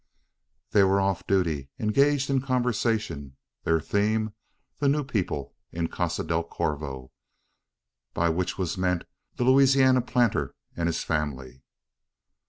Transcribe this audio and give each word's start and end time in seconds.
They 0.71 0.83
were 0.83 0.99
off 0.99 1.27
duty; 1.27 1.69
engaged 1.77 2.31
in 2.31 2.41
conversation 2.41 3.37
their 3.65 3.79
theme, 3.79 4.33
the 4.79 4.87
"new 4.87 5.03
people" 5.03 5.53
in 5.71 5.89
Casa 5.89 6.23
del 6.23 6.43
Corvo 6.43 7.11
by 8.15 8.27
which 8.29 8.57
was 8.57 8.79
meant 8.79 9.03
the 9.35 9.43
Louisiana 9.43 10.01
planter 10.01 10.55
and 10.75 10.87
his 10.87 11.03
family. 11.03 11.61